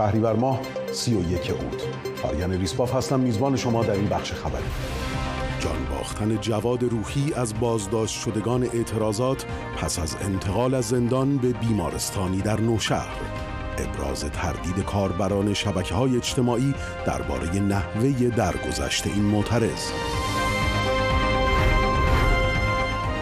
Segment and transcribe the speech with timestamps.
[0.00, 0.60] شهریور ماه
[0.92, 1.82] 31 اود.
[2.22, 4.62] آریان ریسپاف هستم میزبان شما در این بخش خبری.
[5.60, 12.40] جان باختن جواد روحی از بازداشت شدگان اعتراضات پس از انتقال از زندان به بیمارستانی
[12.40, 13.16] در نوشهر.
[13.78, 16.74] ابراز تردید کاربران شبکه های اجتماعی
[17.06, 19.90] درباره نحوه درگذشت این معترض.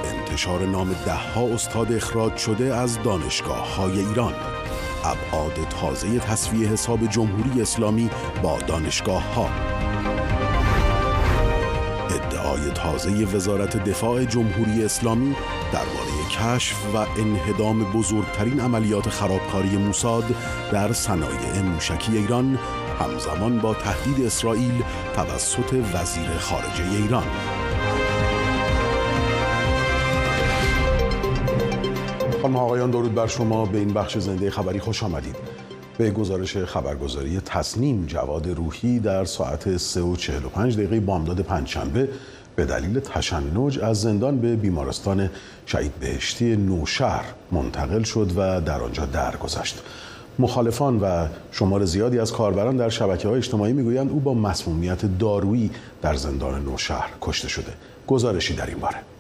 [0.05, 4.35] انتشار نام ده ها استاد اخراج شده از دانشگاه های ایران.
[5.05, 8.11] ابعاد تازه تصویه حساب جمهوری اسلامی
[8.43, 9.49] با دانشگاه ها.
[12.11, 15.37] ادعای تازه وزارت دفاع جمهوری اسلامی
[15.73, 20.25] درباره کشف و انهدام بزرگترین عملیات خرابکاری موساد
[20.73, 22.59] در صنایع موشکی ایران
[23.01, 24.83] همزمان با تهدید اسرائیل
[25.15, 27.27] توسط وزیر خارجه ایران.
[32.49, 35.37] خانم آقایان درود بر شما به این بخش زنده خبری خوش آمدید
[35.99, 42.09] به گزارش خبرگزاری تصنیم جواد روحی در ساعت 3 و 45 دقیقه بامداد پنجشنبه
[42.57, 45.31] به دلیل تشنج از زندان به بیمارستان
[45.67, 49.83] شهید بهشتی نوشهر منتقل شد و در آنجا درگذشت.
[50.39, 55.71] مخالفان و شمار زیادی از کاربران در شبکه های اجتماعی می‌گویند او با مسمومیت دارویی
[56.03, 57.73] در زندان نوشهر کشته شده.
[58.07, 59.18] گزارشی در این باره.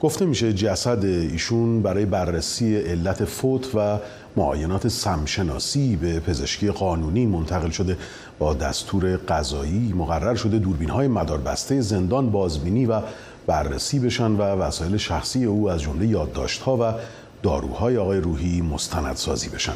[0.00, 3.98] گفته میشه جسد ایشون برای بررسی علت فوت و
[4.36, 7.96] معاینات سمشناسی به پزشکی قانونی منتقل شده.
[8.38, 13.00] با دستور قضایی مقرر شده دوربین های مداربسته زندان بازبینی و
[13.46, 16.94] بررسی بشن و وسایل شخصی او از جمله یادداشت‌ها و
[17.42, 19.74] داروهای آقای روحی مستندسازی بشن.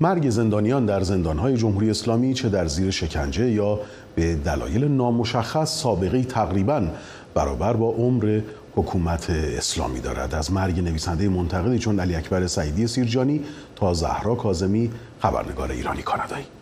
[0.00, 3.80] مرگ زندانیان در زندانهای جمهوری اسلامی چه در زیر شکنجه یا
[4.14, 6.88] به دلایل نامشخص سابقه تقریبا
[7.34, 8.40] برابر با عمر
[8.76, 10.34] حکومت اسلامی دارد.
[10.34, 13.44] از مرگ نویسنده منتقدی چون علی اکبر سعیدی سیرجانی
[13.76, 14.90] تا زهرا کاظمی
[15.22, 16.57] خبرنگار ایرانی کانادایی.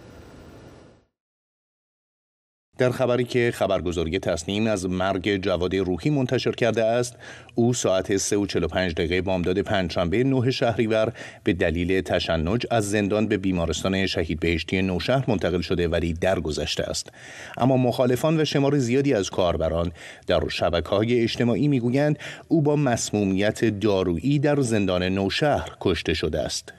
[2.78, 7.16] در خبری که خبرگزاری تصنیم از مرگ جواد روحی منتشر کرده است
[7.54, 11.12] او ساعت 3 و 45 دقیقه بامداد پنجشنبه 9 شهریور
[11.44, 17.10] به دلیل تشنج از زندان به بیمارستان شهید بهشتی نوشهر منتقل شده ولی درگذشته است.
[17.58, 19.92] اما مخالفان و شمار زیادی از کاربران
[20.26, 26.72] در شبکه های اجتماعی می‌گویند او با مسمومیت دارویی در زندان نوشهر کشته شده است.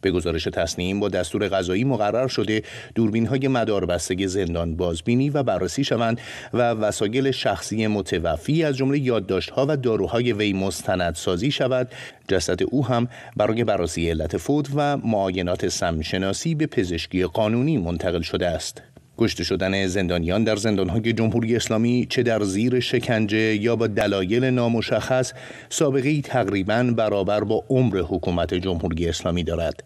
[0.00, 2.62] به گزارش تصنیم با دستور غذایی مقرر شده
[2.94, 6.20] دوربین های مداربستگی زندان بازبینی و بررسی شوند
[6.52, 11.88] و وسایل شخصی متوفی از جمله یادداشت‌ها و داروهای وی مستندسازی شود.
[12.28, 18.46] جسد او هم برای بررسی علت فوت و معاینات سمشناسی به پزشکی قانونی منتقل شده
[18.46, 18.82] است.
[19.18, 25.32] کشته شدن زندانیان در زندانهای جمهوری اسلامی چه در زیر شکنجه یا با دلایل نامشخص
[25.68, 29.82] سابقه تقریبا برابر با عمر حکومت جمهوری اسلامی دارد.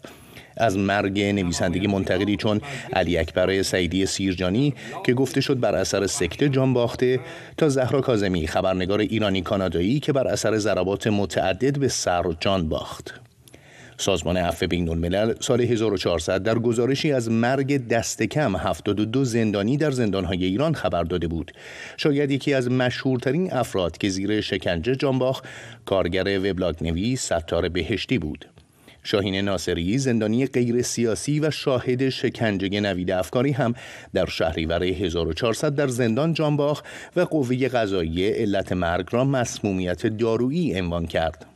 [0.57, 2.61] از مرگ نویسندگی منتقدی چون
[2.93, 4.73] علی اکبر سعیدی سیرجانی
[5.05, 7.19] که گفته شد بر اثر سکته جان باخته
[7.57, 13.30] تا زهرا کازمی خبرنگار ایرانی کانادایی که بر اثر ضربات متعدد به سر جان باخت.
[14.01, 19.91] سازمان عفو بین الملل سال 1400 در گزارشی از مرگ دست کم 72 زندانی در
[19.91, 21.51] زندانهای ایران خبر داده بود.
[21.97, 25.41] شاید یکی از مشهورترین افراد که زیر شکنجه جانباخ
[25.85, 28.45] کارگر وبلاگ نویس ستار بهشتی بود.
[29.03, 33.73] شاهین ناصری زندانی غیر سیاسی و شاهد شکنجه نوید افکاری هم
[34.13, 36.83] در شهریور 1400 در زندان جانباخ
[37.15, 41.50] و قوه قضایی علت مرگ را مسمومیت دارویی عنوان کرد.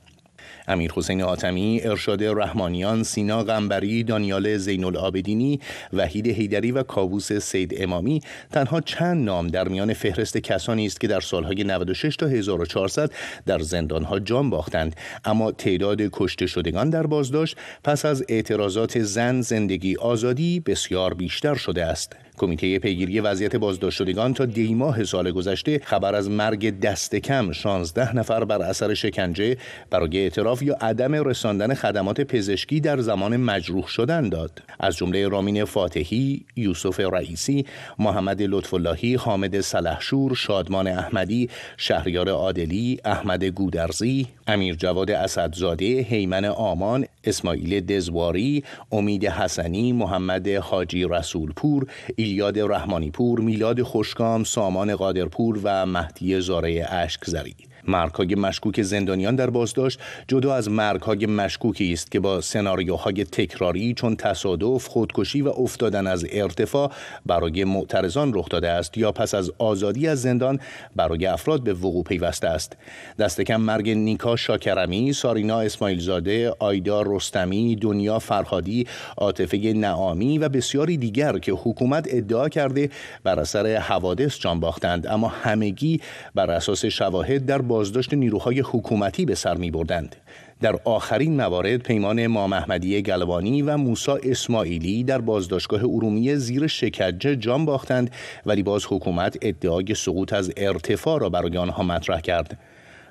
[0.68, 5.60] امیر حسین آتمی، ارشاد رحمانیان، سینا غنبری، دانیال زین العابدینی،
[5.94, 8.22] وحید هیدری و کاووس سید امامی.
[8.52, 13.12] تنها چند نام در میان فهرست کسانی است که در سالهای 96 تا 1400
[13.46, 14.96] در زندانها جان باختند.
[15.26, 21.86] اما تعداد کشته شدگان در بازداشت پس از اعتراضات زن زندگی آزادی بسیار بیشتر شده
[21.86, 22.16] است.
[22.38, 28.16] کمیته پیگیری وضعیت بازداشت شدگان تا دیماه سال گذشته خبر از مرگ دست کم 16
[28.16, 29.58] نفر بر اثر شکنجه
[29.90, 34.62] برای اعتراف یا عدم رساندن خدمات پزشکی در زمان مجروح شدن داد.
[34.80, 37.66] از جمله رامین فاتحی، یوسف رئیسی،
[38.00, 46.46] محمد لطف اللهی، حامد سلحشور، شادمان احمدی، شهریار عادلی، احمد گودرزی، امیر جواد اسدزاده، هیمن
[46.46, 55.60] آمان، اسماعیل دزواری، امید حسنی، محمد حاجی رسولپور، ایلیاد رحمانی پور، میلاد خوشکام، سامان قادرپور
[55.64, 57.56] و مهدی زاره اشکزری.
[57.88, 64.16] مرگهای مشکوک زندانیان در بازداشت جدا از مرگهای مشکوکی است که با سناریوهای تکراری چون
[64.16, 66.92] تصادف، خودکشی و افتادن از ارتفاع
[67.26, 70.60] برای معترضان رخ داده است یا پس از آزادی از زندان
[70.96, 72.78] برای افراد به وقوع پیوسته است.
[73.20, 78.88] دست کم مرگ نیکا شاکرمی، سارینا اسماعیلزاده، آیدا رستمی، دنیا فرهادی،
[79.18, 82.90] عاطفه نعامی و بسیاری دیگر که حکومت ادعا کرده
[83.24, 86.02] بر اثر حوادث جان باختند اما همگی
[86.36, 90.16] بر اساس شواهد در بازداشت نیروهای حکومتی به سر می بردند.
[90.62, 97.36] در آخرین موارد پیمان ما محمدی گلوانی و موسا اسماعیلی در بازداشتگاه ارومیه زیر شکنجه
[97.36, 98.12] جان باختند
[98.46, 102.60] ولی باز حکومت ادعای سقوط از ارتفاع را برای آنها مطرح کرد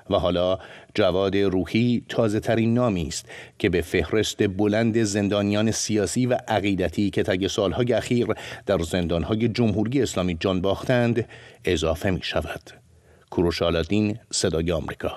[0.09, 0.57] و حالا
[0.93, 3.25] جواد روحی تازه ترین نامی است
[3.59, 8.27] که به فهرست بلند زندانیان سیاسی و عقیدتی که طی سالهای اخیر
[8.65, 11.27] در زندانهای جمهوری اسلامی جان باختند
[11.65, 12.84] اضافه می شود.
[13.29, 15.11] کوروش آلادین صدای آمریکا.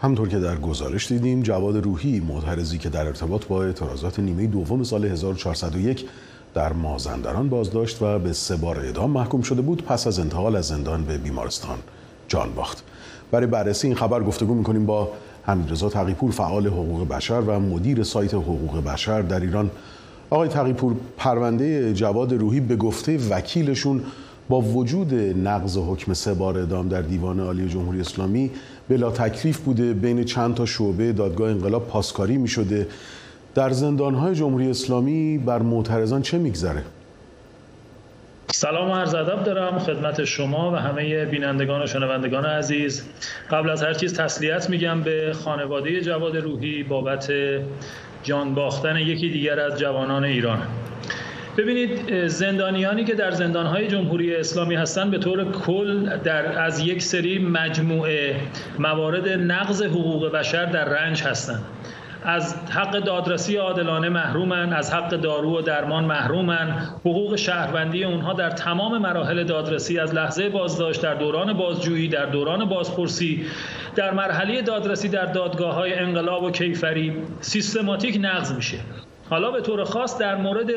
[0.00, 4.82] همطور که در گزارش دیدیم جواد روحی معترضی که در ارتباط با اعتراضات نیمه دوم
[4.82, 6.08] سال 1401
[6.54, 10.66] در مازندران بازداشت و به سه بار اعدام محکوم شده بود پس از انتقال از
[10.66, 11.78] زندان به بیمارستان
[12.28, 12.84] جان باخت.
[13.30, 15.12] برای بررسی این خبر گفتگو می‌کنیم با
[15.42, 19.70] حمیدرضا تقیپور فعال حقوق بشر و مدیر سایت حقوق بشر در ایران.
[20.30, 24.02] آقای تقیپور پرونده جواد روحی به گفته وکیلشون
[24.48, 25.14] با وجود
[25.44, 28.50] نقض حکم سه بار اعدام در دیوان عالی جمهوری اسلامی
[28.88, 32.86] بلا تکلیف بوده بین چند تا شعبه دادگاه انقلاب پاسکاری می شده
[33.54, 36.82] در زندانهای جمهوری اسلامی بر معترضان چه میگذره؟
[38.52, 43.04] سلام و عرض ادب دارم خدمت شما و همه بینندگان و شنوندگان عزیز.
[43.50, 47.32] قبل از هر چیز تسلیت میگم به خانواده جواد روحی بابت
[48.22, 50.58] جان باختن یکی دیگر از جوانان ایران.
[51.56, 57.38] ببینید زندانیانی که در زندانهای جمهوری اسلامی هستند به طور کل در از یک سری
[57.38, 58.36] مجموعه
[58.78, 61.64] موارد نقض حقوق بشر در رنج هستند.
[62.24, 66.70] از حق دادرسی عادلانه محرومن از حق دارو و درمان محرومن
[67.00, 72.64] حقوق شهروندی اونها در تمام مراحل دادرسی از لحظه بازداشت در دوران بازجویی در دوران
[72.64, 73.46] بازپرسی
[73.94, 78.78] در مرحله دادرسی در دادگاه های انقلاب و کیفری سیستماتیک نقض میشه.
[79.30, 80.68] حالا به طور خاص در مورد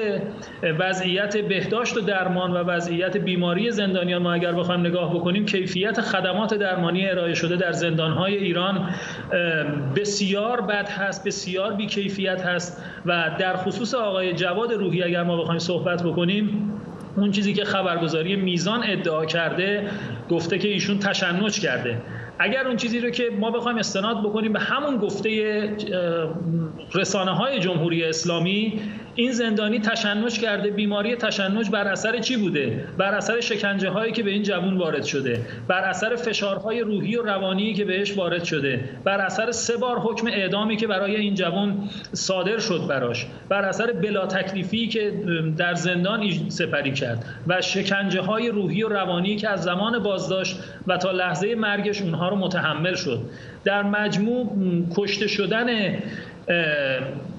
[0.80, 6.54] وضعیت بهداشت و درمان و وضعیت بیماری زندانیان ما اگر بخوایم نگاه بکنیم کیفیت خدمات
[6.54, 8.90] درمانی ارائه شده در زندانهای ایران
[9.96, 15.60] بسیار بد هست بسیار بیکیفیت هست و در خصوص آقای جواد روحی اگر ما بخوایم
[15.60, 16.74] صحبت بکنیم
[17.16, 19.90] اون چیزی که خبرگزاری میزان ادعا کرده
[20.30, 21.98] گفته که ایشون تشنج کرده.
[22.40, 25.30] اگر اون چیزی رو که ما بخوایم استناد بکنیم به همون گفته
[26.94, 28.82] رسانه های جمهوری اسلامی
[29.20, 34.24] این زندانی تشنج کرده بیماری تشنج بر اثر چی بوده؟ بر اثر شکنجه هایی که
[34.24, 35.42] به این جوون وارد شده.
[35.68, 38.80] بر اثر فشارهای روحی و روانی که بهش وارد شده.
[39.04, 43.26] بر اثر سه بار حکم اعدامی که برای این جوون صادر شد براش.
[43.50, 45.14] بر اثر بلا تکلیفی که
[45.58, 47.26] در زندان سپری کرد.
[47.48, 52.30] و شکنجه های روحی و روانی که از زمان بازداشت و تا لحظه مرگش اونها
[52.30, 53.20] رو متحمل شد.
[53.64, 54.56] در مجموع
[54.96, 55.68] کشته شدن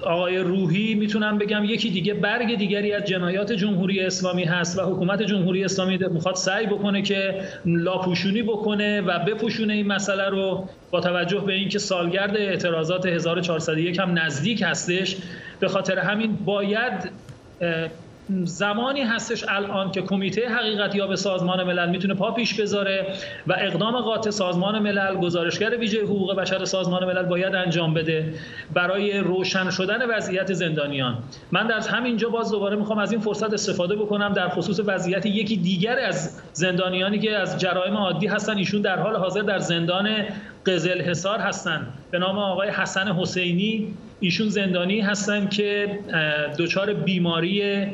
[0.01, 5.21] آقای روحی می‌تونم بگم یکی دیگه برگ دیگری از جنایات جمهوری اسلامی هست و حکومت
[5.21, 11.39] جمهوری اسلامی می‌خواد سعی بکنه که لاپوشونی بکنه و بپوشونه این مسئله رو با توجه
[11.39, 15.17] به اینکه سالگرد اعتراضات 1401 هم نزدیک هستش.
[15.59, 17.11] به خاطر همین باید
[18.43, 23.13] زمانی هستش الان که کمیته حقیقت یا به سازمان ملل می‌تونه پا پیش بذاره
[23.47, 28.33] و اقدام قاطع سازمان ملل گزارشگر ویژه حقوق بشر سازمان ملل باید انجام بده
[28.73, 31.17] برای روشن شدن وضعیت زندانیان.
[31.51, 35.57] من در همینجا باز دوباره می‌خوام از این فرصت استفاده بکنم در خصوص وضعیت یکی
[35.57, 40.09] دیگر از زندانیانی که از جرایم عادی هستن ایشون در حال حاضر در زندان
[40.65, 41.87] قزل حصار هستن.
[42.11, 45.99] به نام آقای حسن حسینی ایشون زندانی هستن که
[46.59, 47.87] دچار بیماری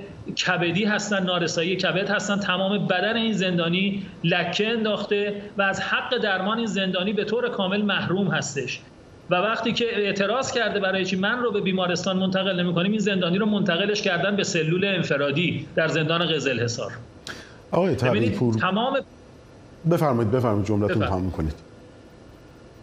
[0.46, 2.40] کبدی هستن نارسایی کبد هستن.
[2.40, 7.82] تمام بدن این زندانی لکه انداخته و از حق درمان این زندانی به طور کامل
[7.82, 8.80] محروم هستش.
[9.30, 13.00] و وقتی که اعتراض کرده برای چی من رو به بیمارستان منتقل نمی کنیم این
[13.00, 16.92] زندانی رو منتقلش کردن به سلول انفرادی در زندان قزل حصار
[17.72, 19.00] آقای تمام
[19.92, 21.65] بفرمایید بفرمایید جملتون تمام کنید.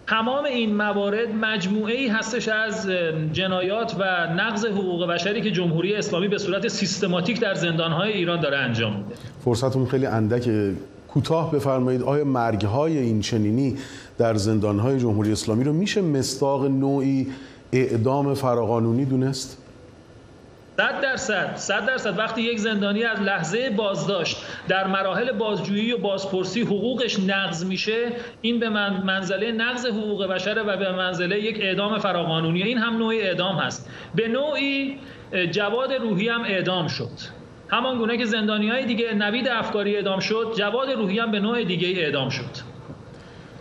[0.07, 2.89] تمام این موارد مجموعه ای هستش از
[3.33, 8.59] جنایات و نقض حقوق بشری که جمهوری اسلامی به صورت سیستماتیک در زندانهای ایران داره
[8.59, 10.73] انجام میده فرصتون خیلی اندک
[11.09, 13.77] کوتاه بفرمایید آیا مرگهای این چنینی
[14.19, 17.27] در زندانهای جمهوری اسلامی رو میشه مستاق نوعی
[17.73, 19.62] اعدام فراقانونی دونست؟
[20.77, 24.37] صد درصد صد درصد وقتی یک زندانی از لحظه بازداشت
[24.69, 28.09] در مراحل بازجویی و بازپرسی حقوقش نقض میشه
[28.43, 28.69] این به
[29.05, 32.63] منزله نقض حقوق بشره و به منزله یک اعدام فراقانونی.
[32.63, 33.91] این هم نوعی اعدام هست.
[34.15, 34.99] به نوعی
[35.51, 37.43] جواد روحی هم اعدام شد.
[37.69, 41.65] همان گونه که زندانی های دیگه نوید افکاری اعدام شد جواد روحی هم به نوع
[41.65, 42.73] دیگه اعدام شد.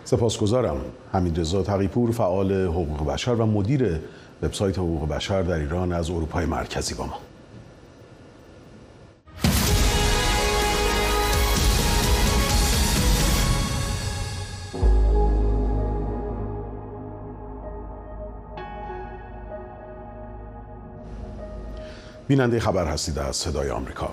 [0.04, 0.80] سپاسگزارم.
[1.12, 4.00] حمید رضا تقیپور فعال حقوق بشر و مدیر
[4.42, 7.18] وبسایت حقوق بشر در ایران از اروپای مرکزی با ما.
[22.28, 24.08] بیننده خبر هستید از صدای آمریکا.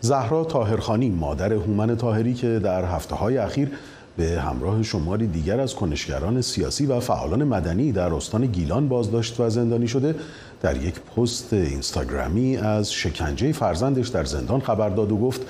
[0.00, 3.70] زهرا تاهرخانی مادر هومن تاهری که در هفته های اخیر
[4.16, 9.50] به همراه شماری دیگر از کنشگران سیاسی و فعالان مدنی در استان گیلان بازداشت و
[9.50, 10.14] زندانی شده
[10.62, 15.40] در یک پست اینستاگرامی از شکنجه فرزندش در زندان خبر داد و گفت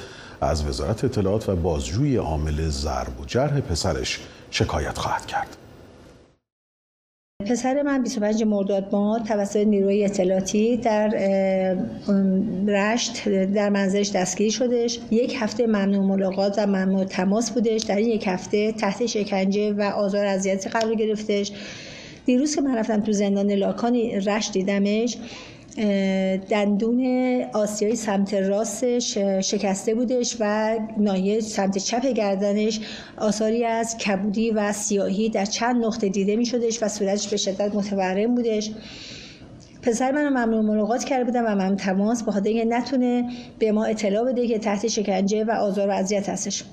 [0.40, 5.56] از وزارت اطلاعات و بازجوی عامل ضرب و جرح پسرش شکایت خواهد کرد.
[7.42, 11.08] پسر من 25 مرداد ما توسط نیروی اطلاعاتی در
[12.66, 14.98] رشت در منزلش دستگیری شدش.
[15.10, 17.82] یک هفته ممنوع ملاقات و ممنوع تماس بودش.
[17.82, 21.52] در این یک هفته تحت شکنجه و آزار اذیتی قرار گرفتش.
[22.26, 25.16] دیروز که من رفتم تو زندان لاکانی رشت دیدمش
[26.50, 32.80] دندون آسیایی سمت راستش شکسته بودش و نایه سمت چپ گردنش
[33.16, 37.74] آثاری از کبودی و سیاهی در چند نقطه دیده می شدش و صورتش به شدت
[37.74, 38.70] متورم بودش.
[39.82, 44.24] پسر من ممنوع ملاقات کرده بودم و من تماس با اینکه نتونه به ما اطلاع
[44.24, 46.64] بده که تحت شکنجه و آزار و اذیت هستش.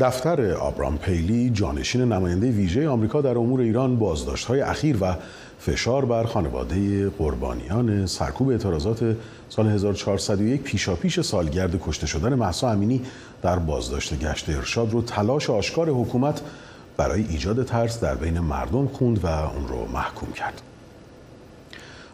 [0.00, 5.16] دفتر آبرام پیلی جانشین نماینده ویژه آمریکا در امور ایران بازداشت های اخیر و
[5.60, 9.16] فشار بر خانواده قربانیان سرکوب اعتراضات
[9.48, 13.02] سال 1401 پیشاپیش سالگرد کشته شدن محسا امینی
[13.42, 16.40] در بازداشت گشت ارشاد رو تلاش آشکار حکومت
[16.96, 20.62] برای ایجاد ترس در بین مردم خوند و اون رو محکوم کرد.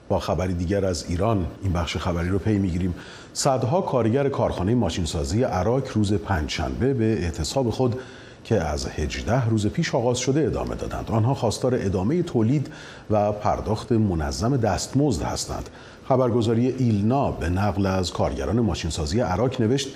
[0.08, 2.94] با خبری دیگر از ایران این بخش خبری رو پی می‌گیریم
[3.38, 8.00] صدها کارگر کارخانه ماشینسازی عراق روز پنجشنبه به اعتصاب خود
[8.44, 11.10] که از 18 روز پیش آغاز شده ادامه دادند.
[11.10, 12.70] آنها خواستار ادامه تولید
[13.10, 15.68] و پرداخت منظم دستمزد هستند.
[16.08, 19.88] خبرگزاری ایلنا به نقل از کارگران ماشینسازی عراق نوشت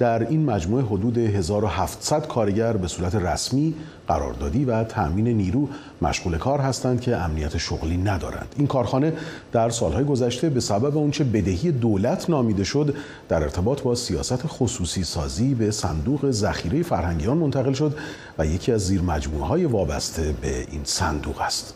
[0.00, 3.74] در این مجموعه حدود 1700 کارگر به صورت رسمی
[4.08, 5.68] قراردادی و تأمین نیرو
[6.02, 8.54] مشغول کار هستند که امنیت شغلی ندارند.
[8.56, 9.12] این کارخانه
[9.52, 12.94] در سالهای گذشته به سبب اونچه بدهی دولت نامیده شد
[13.28, 17.96] در ارتباط با سیاست خصوصی سازی به صندوق ذخیره فرهنگیان منتقل شد
[18.38, 21.74] و یکی از زیر مجموعه های وابسته به این صندوق است.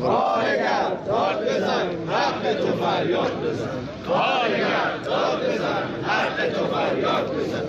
[0.00, 3.88] کارگر داد بزن حق تو فریاد بزن.
[4.08, 5.83] کارگر داد بزن.
[6.34, 7.64] حق تو فریاد داد بزن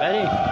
[0.00, 0.48] Ready?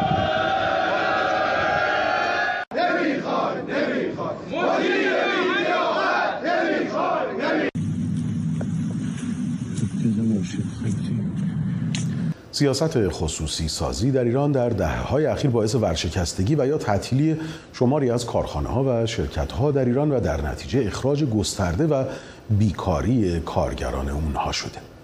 [12.53, 17.37] سیاست خصوصی سازی در ایران در دهه های اخیر باعث ورشکستگی و یا تعطیلی
[17.73, 22.05] شماری از کارخانه ها و شرکت ها در ایران و در نتیجه اخراج گسترده و
[22.51, 24.96] بیکاری کارگران اونها شده.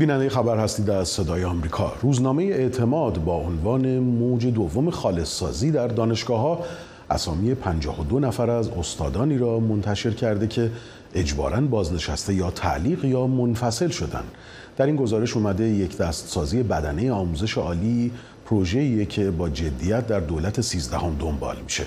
[0.00, 1.92] بیننده خبر هستید از صدای آمریکا.
[2.02, 6.64] روزنامه اعتماد با عنوان موج دوم خالص در دانشگاه ها
[7.10, 10.70] اسامی 52 نفر از استادانی را منتشر کرده که
[11.14, 14.22] اجباراً بازنشسته یا تعلیق یا منفصل شدن.
[14.76, 18.12] در این گزارش اومده یک دستسازی بدنه آموزش عالی
[18.46, 21.84] پروژه‌ایه که با جدیت در دولت 13 هم دنبال میشه.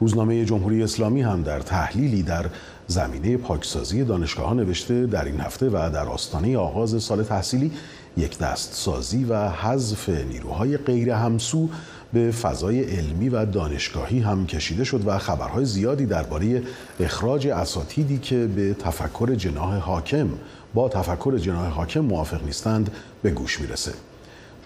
[0.00, 2.46] روزنامه جمهوری اسلامی هم در تحلیلی در
[2.90, 7.72] زمینه پاکسازی دانشگاه نوشته در این هفته و در آستانه آغاز سال تحصیلی
[8.16, 11.68] یک دست سازی و حذف نیروهای غیر همسو
[12.12, 16.62] به فضای علمی و دانشگاهی هم کشیده شد و خبرهای زیادی درباره
[17.00, 20.28] اخراج اساتیدی که به تفکر جناح حاکم
[20.74, 22.90] با تفکر جناح حاکم موافق نیستند
[23.22, 23.92] به گوش می‌رسه.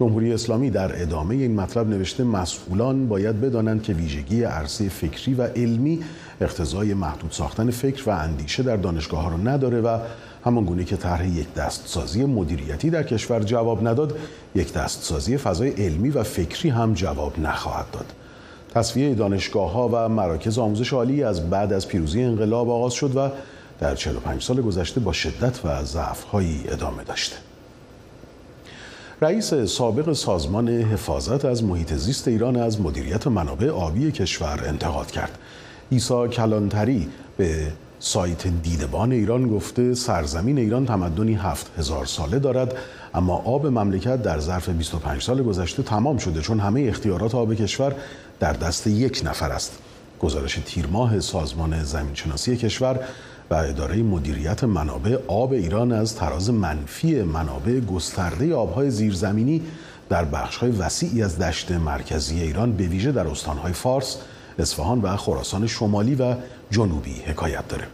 [0.01, 5.43] جمهوری اسلامی در ادامه این مطلب نوشته مسئولان باید بدانند که ویژگی عرصه فکری و
[5.43, 6.01] علمی
[6.41, 9.99] اقتضای محدود ساختن فکر و اندیشه در دانشگاه ها رو نداره و
[10.45, 14.19] همان گونه که طرح یک دستسازی مدیریتی در کشور جواب نداد
[14.55, 18.07] یک دستسازی فضای علمی و فکری هم جواب نخواهد داد
[18.75, 23.29] تصفیه دانشگاه ها و مراکز آموزش عالی از بعد از پیروزی انقلاب آغاز شد و
[23.81, 27.37] در 45 سال گذشته با شدت و ضعف‌هایی ادامه داشته.
[29.23, 35.39] رئیس سابق سازمان حفاظت از محیط زیست ایران از مدیریت منابع آبی کشور انتقاد کرد.
[35.91, 37.67] ایسا کلانتری به
[37.99, 42.75] سایت دیدبان ایران گفته سرزمین ایران تمدنی هفت هزار ساله دارد
[43.15, 47.95] اما آب مملکت در ظرف 25 سال گذشته تمام شده چون همه اختیارات آب کشور
[48.41, 49.79] در دست یک نفر است
[50.21, 53.01] گزارش تیرماه سازمان زمینشناسی کشور
[53.51, 59.63] و اداره مدیریت منابع آب ایران از تراز منفی منابع گسترده آبهای زیرزمینی
[60.09, 64.17] در بخشهای وسیعی از دشت مرکزی ایران به ویژه در استانهای فارس،
[64.59, 66.35] اصفهان و خراسان شمالی و
[66.71, 67.85] جنوبی حکایت داره.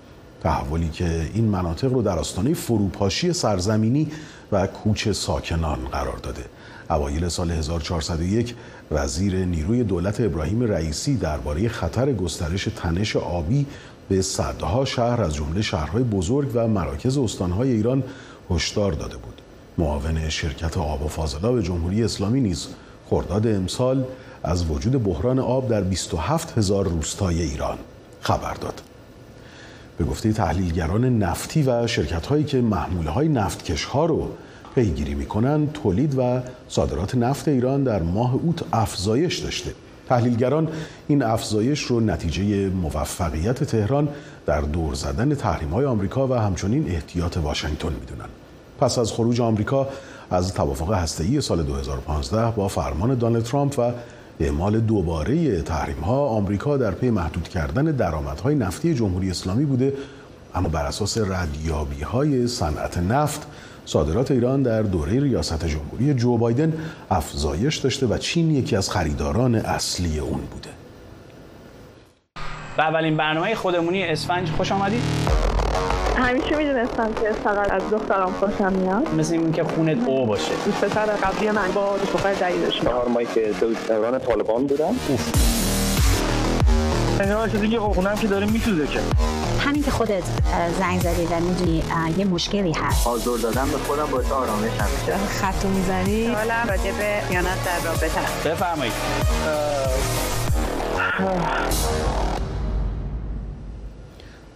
[0.43, 4.09] تحولی که این مناطق رو در آستانه فروپاشی سرزمینی
[4.53, 6.45] و کوچ ساکنان قرار داده.
[6.91, 8.55] اوایل سال 1401
[8.91, 13.67] وزیر نیروی دولت ابراهیم رئیسی درباره خطر گسترش تنش آبی
[14.11, 18.03] به صدها شهر از جمله شهرهای بزرگ و مراکز استانهای ایران
[18.51, 19.41] هشدار داده بود.
[19.79, 22.69] معاون شرکت آب و فاضلاب جمهوری اسلامی نیز
[23.07, 24.05] خرداد امسال
[24.43, 27.79] از وجود بحران آب در 27 هزار روستای ایران
[28.21, 28.83] خبر داد.
[29.99, 34.29] به گفته تحلیلگران نفتی و شرکت هایی که محموله های نفتکش ها رو
[34.75, 39.75] پیگیری می‌کنند تولید و صادرات نفت ایران در ماه اوت افزایش داشته
[40.11, 40.69] تحلیلگران
[41.09, 44.09] این افزایش رو نتیجه موفقیت تهران
[44.47, 48.29] در دور زدن تحریم های آمریکا و همچنین احتیاط واشنگتن می‌دونن.
[48.81, 49.89] پس از خروج آمریکا
[50.31, 53.93] از توافق هسته‌ای سال 2015 با فرمان دونالد ترامپ و
[54.41, 59.93] اعمال دوباره تحریم ها آمریکا در پی محدود کردن درآمدهای نفتی جمهوری اسلامی بوده
[60.55, 63.47] اما بر اساس ردیابی های صنعت نفت
[63.91, 66.73] صادرات ایران در دوره ریاست جمهوری جو بایدن
[67.11, 70.69] افزایش داشته و چین یکی از خریداران اصلی اون بوده.
[72.77, 75.03] به اولین برنامه خودمونی اسفنج خوش آمدید.
[76.17, 79.15] همیشه می‌دونستم که فقط از دخترم خوشم میاد.
[79.15, 80.53] مثل این که خونت او باشه.
[80.65, 83.51] دوست پسر قبلی من با دوست دختر جدیدش چهار ماهی که
[83.89, 84.95] دوران طالبان بودم
[87.21, 89.01] اینا چیزی که خونم که داره میسوزه که.
[89.61, 90.23] همین که خودت
[90.79, 91.83] زنگ زدی و می‌دونی
[92.17, 93.07] یه مشکلی هست.
[93.07, 98.51] آزور دادن به خودم باعث آرامش همیشه خط می‌زنی؟ حالا راجع به خیانت در رابطه
[98.51, 98.93] بفرمایید.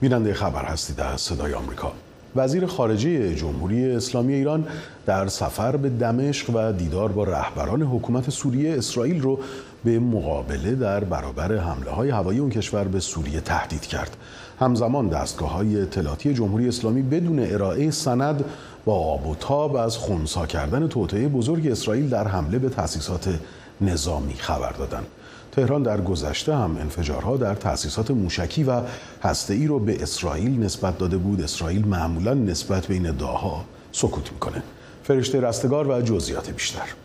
[0.01, 1.93] بیننده خبر هستید از صدای آمریکا.
[2.37, 4.67] وزیر خارجه جمهوری اسلامی ایران
[5.07, 9.39] در سفر به دمشق و دیدار با رهبران حکومت سوریه اسرائیل رو
[9.85, 14.17] به مقابله در برابر حمله های هوایی اون کشور به سوریه تهدید کرد.
[14.61, 18.45] همزمان دستگاه های اطلاعاتی جمهوری اسلامی بدون ارائه سند
[18.85, 23.29] با آب و تاب از خونسا کردن توطئه بزرگ اسرائیل در حمله به تأسیسات
[23.81, 25.07] نظامی خبر دادند.
[25.57, 28.81] تهران در گذشته هم انفجارها در تأسیسات موشکی و
[29.23, 31.41] هسته‌ای رو به اسرائیل نسبت داده بود.
[31.41, 34.63] اسرائیل معمولا نسبت به این ادعاها سکوت می‌کنه.
[35.03, 37.04] فرشته رستگار و جزئیات بیشتر.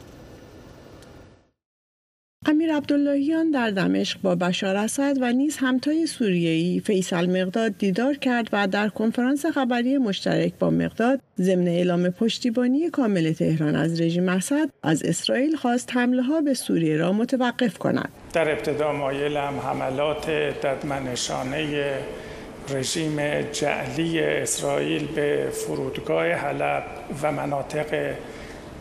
[2.80, 8.68] عبداللهیان در دمشق با بشار اسد و نیز همتای سوریه‌ای فیصل مقداد دیدار کرد و
[8.68, 15.04] در کنفرانس خبری مشترک با مقداد ضمن اعلام پشتیبانی کامل تهران از رژیم اسد از
[15.04, 18.10] اسرائیل خواست حمله ها به سوریه را متوقف کند.
[18.34, 20.30] در ابتدا مایلم حملات
[20.66, 21.94] ددمنشانه
[22.70, 26.84] رژیم جعلی اسرائیل به فرودگاه حلب
[27.24, 28.16] و مناطق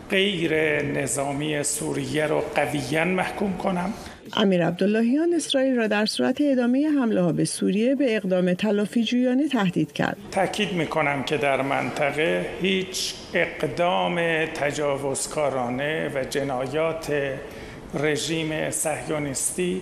[0.09, 3.93] غیر نظامی سوریه رو قویا محکوم کنم
[4.37, 9.47] امیر عبداللهیان اسرائیل را در صورت ادامه حمله ها به سوریه به اقدام تلافی جویانه
[9.47, 10.17] تهدید کرد.
[10.31, 17.13] تاکید می کنم که در منطقه هیچ اقدام تجاوزکارانه و جنایات
[17.93, 19.81] رژیم صهیونیستی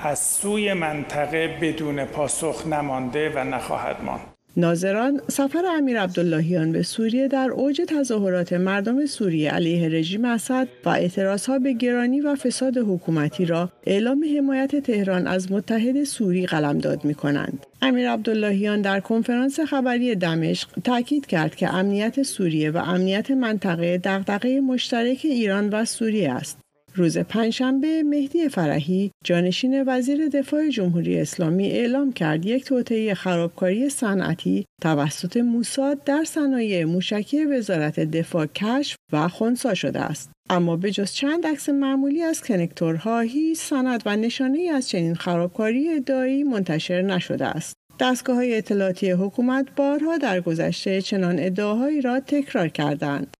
[0.00, 4.33] از سوی منطقه بدون پاسخ نمانده و نخواهد ماند.
[4.56, 10.88] ناظران سفر امیر عبداللهیان به سوریه در اوج تظاهرات مردم سوریه علیه رژیم اسد و
[10.88, 17.14] اعتراضها به گرانی و فساد حکومتی را اعلام حمایت تهران از متحد سوری قلمداد می
[17.14, 17.66] کنند.
[17.82, 24.60] امیر عبداللهیان در کنفرانس خبری دمشق تاکید کرد که امنیت سوریه و امنیت منطقه دغدغه
[24.60, 26.63] مشترک ایران و سوریه است.
[26.96, 34.66] روز پنجشنبه مهدی فرحی جانشین وزیر دفاع جمهوری اسلامی اعلام کرد یک توطئه خرابکاری صنعتی
[34.82, 40.30] توسط موساد در صنایع موشکی وزارت دفاع کشف و خونسا شده است.
[40.50, 45.14] اما به جز چند عکس معمولی از کنکتورها هیچ سند و نشانه ای از چنین
[45.14, 47.74] خرابکاری ادعایی منتشر نشده است.
[48.00, 53.36] دستگاه های اطلاعاتی حکومت بارها در گذشته چنان ادعاهایی را تکرار کردند.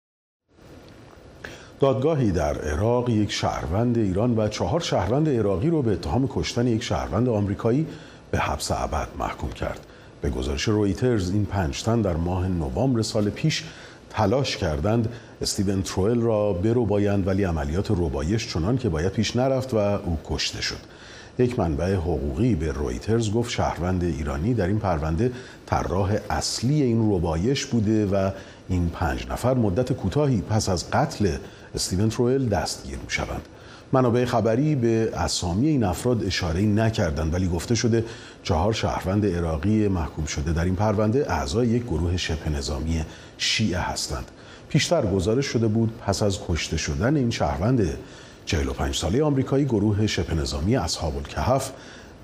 [1.80, 6.82] دادگاهی در عراق یک شهروند ایران و چهار شهروند عراقی رو به اتهام کشتن یک
[6.82, 7.86] شهروند آمریکایی
[8.30, 9.80] به حبس ابد محکوم کرد.
[10.20, 13.64] به گزارش رویترز این پنج تن در ماه نوامبر سال پیش
[14.10, 15.08] تلاش کردند
[15.42, 20.18] استیون ترویل را برو بایند ولی عملیات روبایش چنان که باید پیش نرفت و او
[20.24, 20.80] کشته شد.
[21.38, 25.32] یک منبع حقوقی به رویترز گفت شهروند ایرانی در این پرونده
[25.66, 28.30] طراح اصلی این روبایش بوده و
[28.68, 31.36] این پنج نفر مدت کوتاهی پس از قتل
[31.74, 33.42] استیون ترویل دستگیر می شوند.
[33.92, 38.04] منابع خبری به اسامی این افراد اشاره نکردند ولی گفته شده
[38.42, 43.04] چهار شهروند عراقی محکوم شده در این پرونده اعضای یک گروه شبه نظامی
[43.38, 44.30] شیعه هستند.
[44.68, 47.88] پیشتر گزارش شده بود پس از کشته شدن این شهروند
[48.46, 51.72] 45 ساله آمریکایی گروه شبه نظامی اصحاب الکهف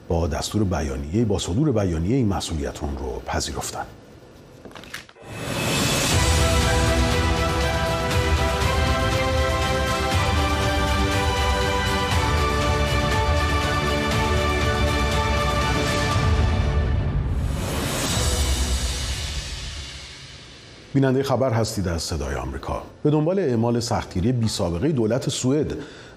[0.08, 3.86] با دستور بیانیه با صدور بیانیه این مسئولیت رو پذیرفتند.
[20.94, 22.83] بیننده خبر هستید از صدای آمریکا.
[23.03, 25.72] به دنبال اعمال سختگیری بی سابقه دولت سوئد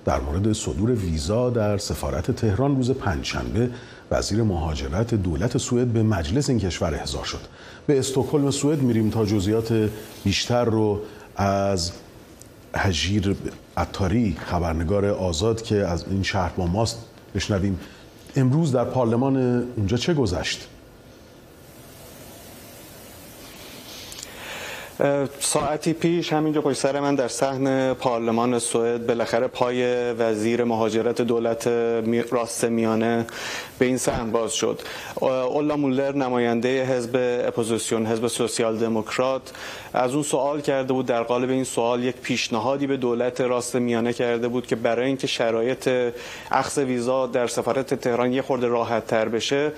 [0.06, 3.70] در مورد صدور ویزا در سفارت تهران روز پنجشنبه
[4.12, 7.40] وزیر مهاجرت دولت سوئد به مجلس این کشور احضار شد.
[7.88, 9.90] به استکهلم سوئد میریم تا جزئیات
[10.24, 11.02] بیشتر رو
[11.36, 11.92] از
[12.76, 13.36] هجیر
[13.78, 16.98] اتاری خبرنگار آزاد که از این شهر با ماست
[17.36, 17.80] بشنویم.
[18.36, 19.38] امروز در پارلمان
[19.76, 20.68] اونجا چه گذشت؟
[25.40, 31.68] ساعتی پیش همینجا پشت سر من در صحن پارلمان سوئد بالاخره پای وزیر مهاجرت دولت
[32.32, 33.26] راست میانه
[33.80, 34.82] به این صحن باز شد.
[35.22, 37.16] اولا مولر نماینده حزب
[37.48, 39.42] اپوزیسیون حزب سوسیال دموکرات
[39.94, 44.14] از اون سوال کرده بود در قالب این سوال یک پیشنهادی به دولت راست میانه
[44.14, 45.90] کرده بود که برای اینکه شرایط
[46.52, 49.72] اخذ ویزا در سفارت تهران یه خورده راحت تر بشه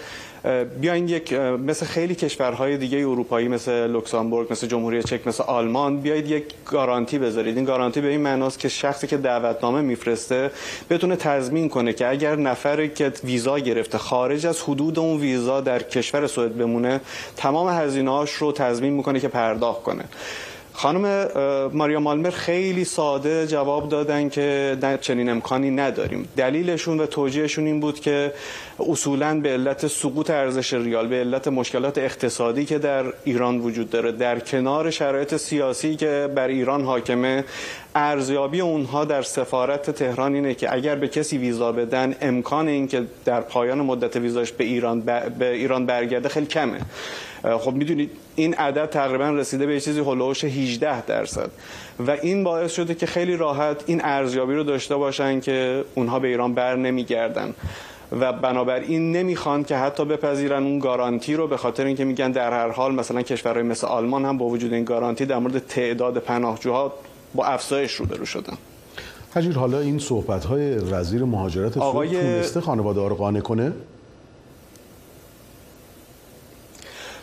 [0.82, 6.30] بیاین یک مثل خیلی کشورهای دیگه اروپایی مثل لوکسامبورگ مثل جمهوری چک مثل آلمان بیاید
[6.32, 7.56] یک گارانتی بذارید.
[7.56, 10.52] این گارانتی به این معناست که شخصی که دعوتنامه میفرسته
[10.90, 15.84] بتونه تضمین کنه که اگر نفری که ویزا گرفته خارج از حدود اون ویزا در
[15.84, 17.02] کشور سوئد بمونه
[17.38, 20.04] تمام هزینه‌هاش رو تضمین می‌کنه که پرداخت کنه.
[20.76, 21.28] خانم
[21.74, 26.28] ماریا مالمر خیلی ساده جواب دادن که چنین امکانی نداریم.
[26.38, 28.34] دلیلشون و توجیهشون این بود که
[28.80, 34.12] اصولا به علت سقوط ارزش ریال به علت مشکلات اقتصادی که در ایران وجود داره
[34.12, 37.44] در کنار شرایط سیاسی که بر ایران حاکمه
[37.96, 43.04] ارزیابی اونها در سفارت تهران اینه که اگر به کسی ویزا بدن امکان این که
[43.26, 45.02] در پایان مدت ویزاش به ایران
[45.40, 46.80] به ایران برگرده خیلی کمه.
[47.60, 51.50] خب می‌دونید این عدد تقریبا رسیده به چیزی هلوش 18 درصد.
[52.08, 56.28] و این باعث شده که خیلی راحت این ارزیابی رو داشته باشن که اونها به
[56.28, 57.54] ایران بر نمیگردن.
[58.20, 62.70] و بنابراین نمی‌خوان که حتی بپذیرن اون گارانتی رو به خاطر اینکه میگن در هر
[62.70, 66.94] حال مثلا کشورهای مثل آلمان هم با وجود این گارانتی در مورد تعداد پناهجوها
[67.36, 68.58] با افزایش روبرو شدن.
[69.36, 72.10] حجیر حالا این صحبت های وزیر مهاجرت آقای...
[72.10, 73.72] تونسته خانواده رو قانع کنه؟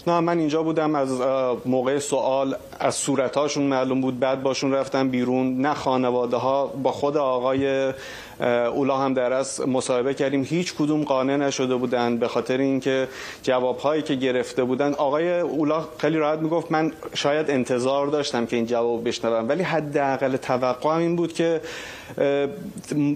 [0.06, 1.20] نه من اینجا بودم از
[1.66, 7.16] موقع سوال از صورتهاشون معلوم بود بعد باشون رفتم بیرون نه خانواده ها با خود
[7.16, 7.92] آقای
[8.40, 13.08] اولا هم در از مصاحبه کردیم هیچ کدوم قانع نشده بودن به خاطر اینکه
[13.42, 18.66] جوابهایی که گرفته بودن آقای اولا خیلی راحت می‌گفت من شاید انتظار داشتم که این
[18.66, 21.60] جواب بشنوم ولی حداقل توقعم این بود که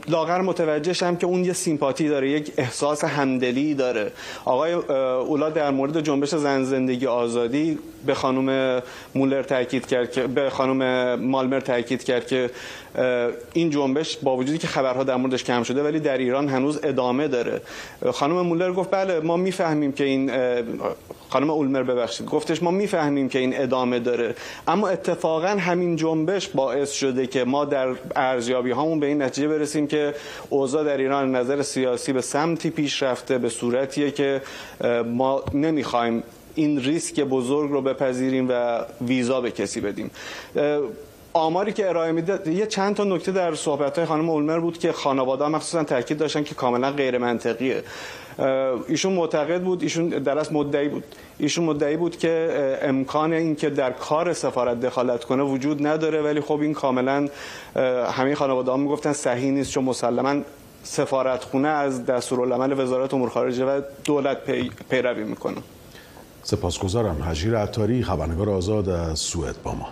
[0.09, 4.12] لاغر متوجه شم که اون یه سیمپاتی داره یک احساس همدلی داره.
[4.44, 8.82] آقای اولا در مورد جنبش زن زندگی آزادی به خانم
[9.14, 10.80] مولر تاکید کرد که به خانم
[11.20, 12.50] مالمر تاکید کرد که
[13.52, 17.28] این جنبش با وجودی که خبرها در موردش کم شده ولی در ایران هنوز ادامه
[17.28, 17.60] داره.
[18.12, 20.30] خانم مولر گفت بله ما می‌فهمیم که این
[21.28, 24.34] خانم اولمر ببخشید گفتش ما می‌فهمیم که این ادامه داره.
[24.68, 29.86] اما اتفاقا همین جنبش باعث شده که ما در ارزیابی هامون به این نتیجه برسیم
[29.86, 30.14] که
[30.50, 34.42] اوضاع در ایران نظر سیاسی به سمتی پیش رفته به صورتیه که
[35.06, 36.22] ما نمی‌خوایم
[36.57, 40.11] این ریسک بزرگ رو بپذیریم و ویزا به کسی بدیم.
[41.33, 44.92] آماری که ارائه میده یه چند تا نکته در صحبت های خانم اولمر بود که
[44.92, 47.83] خانواده مخصوصا تاکید داشتن که کاملا غیر منطقیه
[48.88, 51.05] ایشون معتقد بود ایشون در اصل مدعی بود.
[51.38, 56.61] ایشون مدعی بود که امکان اینکه در کار سفارت دخالت کنه وجود نداره ولی خب
[56.61, 57.29] این کاملا
[58.12, 60.42] همه خانواده ها می‌گفتن صحیح نیست چون مسلما
[60.83, 65.57] سفارت خونه از دستورالعمل وزارت امور خارجه و دولت پی، پیروی می‌کنه.
[66.46, 67.22] سپاسگزارم.
[67.22, 69.88] هژیر عطاری خبرنگار آزاد از سوئد با ما.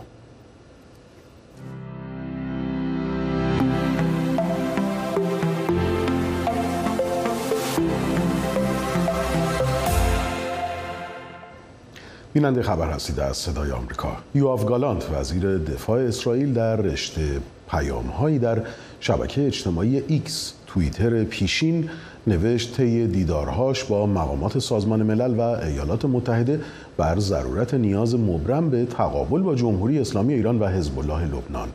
[12.32, 14.16] بیننده خبر هستید از صدای آمریکا.
[14.34, 17.40] یواف گالانت وزیر دفاع اسرائیل در رشته
[17.70, 18.62] پیام هایی در
[19.00, 21.90] شبکه اجتماعی ایکس توییتر پیشین
[22.26, 26.60] نوشت طی دیدارهاش با مقامات سازمان ملل و ایالات متحده
[26.96, 31.68] بر ضرورت نیاز مبرم به تقابل با جمهوری اسلامی ایران و حزب الله لبنان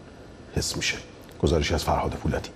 [0.55, 0.97] حس میشه.
[1.39, 2.49] گزارشی از فرهاد پولادی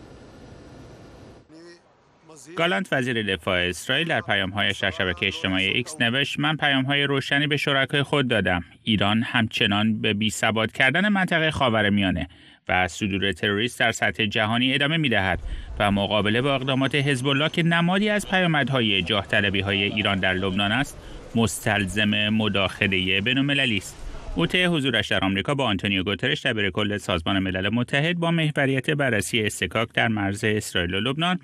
[2.55, 7.57] گالانت وزیر دفاع اسرائیل در پیام‌هایش در شبکه اجتماعی ایکس نوشت من پیام‌های روشنی به
[7.57, 8.63] شرکای خود دادم.
[8.83, 12.27] ایران همچنان به بی ثبات کردن منطقه خاورمیانه.
[12.69, 15.39] و صدور تروریست در سطح جهانی ادامه می‌دهد
[15.79, 19.25] و مقابله با اقدامات حزب الله که نمادی از پیامدهای جاه
[19.65, 20.97] های ایران در لبنان است
[21.35, 24.03] مستلزم مداخله بین‌المللی است.
[24.35, 28.89] او طی حضورش در آمریکا با آنتونیو گوترش دبیر کل سازمان ملل متحد با محوریت
[28.89, 31.39] بررسی اصطکاک در مرز اسرائیل و لبنان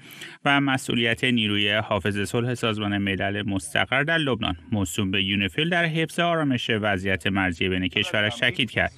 [0.45, 4.55] و مسئولیت نیروی حافظ صلح سازمان ملل مستقر در لبنان.
[4.71, 8.91] موسوم به یونیفیل در حفظ آرامش وضعیت مرزی بین کشورش تاکید کرد.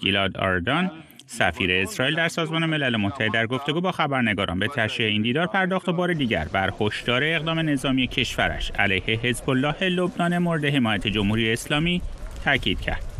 [0.00, 0.90] گیلاد آردان
[1.32, 5.88] سفیر اسرائیل در سازمان ملل متحد در گفتگو با خبرنگاران به تشریح این دیدار پرداخت
[5.88, 11.52] و بار دیگر بر هشدار اقدام نظامی کشورش علیه حزب الله لبنان مورد حمایت جمهوری
[11.52, 12.02] اسلامی
[12.44, 13.11] تاکید کرد.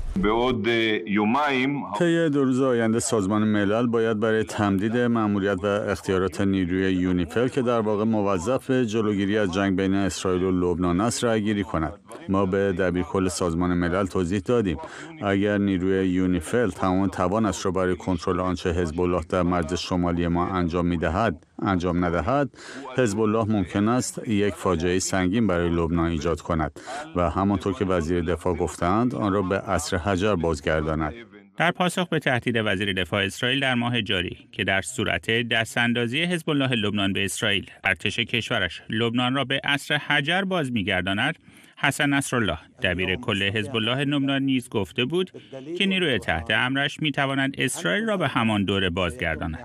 [1.98, 7.62] طی دو روز آینده سازمان ملل باید برای تمدید مأموریت و اختیارات نیروی یونیفل که
[7.62, 11.92] در واقع موظف جلوگیری از جنگ بین اسرائیل و لبنان است رأیگیری کند.
[12.28, 14.78] ما به دبیرکل سازمان ملل توضیح دادیم.
[15.22, 20.46] اگر نیروی یونیفل تمام توانش را برای کنترل آنچه حزب الله در مرز شمالی ما
[20.46, 22.50] انجام می‌دهد انجام ندهد
[22.96, 26.80] حزب الله ممکن است یک فاجعه سنگین برای لبنان ایجاد کند
[27.16, 31.14] و همانطور که وزیر دفاع گفتند آن را به عصر حجر بازگرداند.
[31.56, 36.50] در پاسخ به تهدید وزیر دفاع اسرائیل در ماه جاری که در صورت دستاندازی حزب
[36.50, 41.38] الله لبنان به اسرائیل ارتش کشورش لبنان را به عصر حجر باز میگرداند
[41.82, 45.30] حسن نصرالله دبیر کل حزب الله لبنان نیز گفته بود
[45.78, 49.58] که نیروی تحت امرش می تواند اسرائیل را به همان دوره بازگرداند.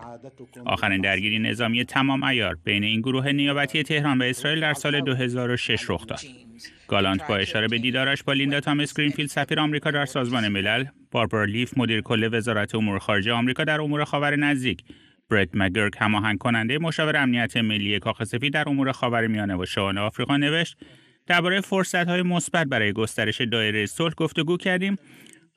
[0.65, 5.89] آخرین درگیری نظامی تمام عیار بین این گروه نیابتی تهران و اسرائیل در سال 2006
[5.89, 6.19] رخ داد.
[6.87, 11.45] گالانت با اشاره به دیدارش با لیندا تامس گرینفیلد سفیر آمریکا در سازمان ملل باربارا
[11.45, 14.83] لیف مدیر کل وزارت امور خارجه آمریکا در امور خاور نزدیک
[15.29, 20.37] برت مگرک هماهنگ کننده مشاور امنیت ملی کاخ سفید در امور خاورمیانه و شمال آفریقا
[20.37, 20.77] نوشت
[21.27, 24.95] درباره فرصت‌های مثبت برای گسترش دایره صلح گفتگو کردیم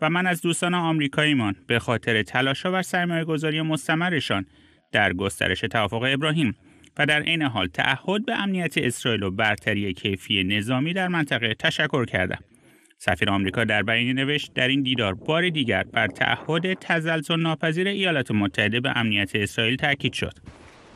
[0.01, 4.47] و من از دوستان آمریکاییمان به خاطر تلاش‌ها و سرمایه گذاری مستمرشان
[4.93, 6.57] در گسترش توافق ابراهیم
[6.99, 12.05] و در عین حال تعهد به امنیت اسرائیل و برتری کیفی نظامی در منطقه تشکر
[12.05, 12.39] کردم.
[12.99, 18.31] سفیر آمریکا در بیانیه نوشت در این دیدار بار دیگر بر تعهد تزلزل ناپذیر ایالات
[18.31, 20.33] متحده به امنیت اسرائیل تاکید شد.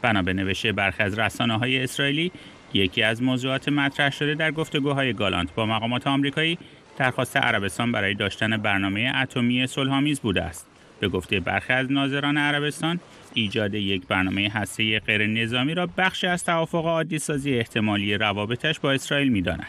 [0.02, 2.32] بنا به نوشته برخی از رسانه های اسرائیلی
[2.74, 6.58] یکی از موضوعات مطرح شده در گفتگوهای گالانت با مقامات آمریکایی
[6.96, 10.66] درخواست عربستان برای داشتن برنامه اتمی صلحآمیز بوده است.
[11.00, 13.00] به گفته برخی از ناظران عربستان
[13.34, 18.92] ایجاد یک برنامه هسته غیر نظامی را بخشی از توافق عادی سازی احتمالی روابطش با
[18.92, 19.66] اسرائیل می‌داند.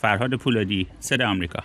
[0.00, 1.62] فرهاد پولادی، صدا آمریکا.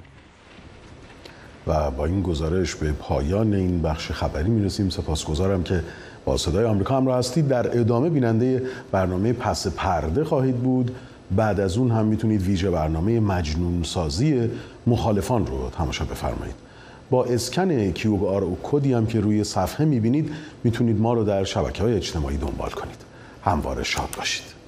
[1.68, 5.84] و با این گزارش به پایان این بخش خبری می‌رسیم سپاسگزارم که
[6.26, 10.92] با صدای آمریکا همراه هستید در ادامه بیننده برنامه پس پرده خواهید بود.
[11.36, 14.50] بعد از اون هم می‌تونید ویژه برنامه مجنون سازی
[14.88, 16.56] مخالفان رو تماشا بفرمایید.
[17.10, 20.32] با اسکن کیو آر او کدی هم که روی صفحه می‌بینید
[20.64, 22.98] می‌تونید ما رو در شبکه های اجتماعی دنبال کنید.
[23.44, 24.61] همواره شاد باشید.